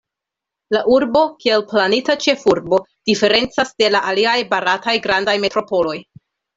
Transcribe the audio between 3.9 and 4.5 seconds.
la aliaj